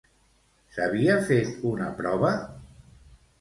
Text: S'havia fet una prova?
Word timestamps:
S'havia 0.77 1.17
fet 1.27 1.51
una 1.73 1.91
prova? 2.01 2.33